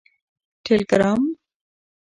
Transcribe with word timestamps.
ټیلیګرام 0.63 1.19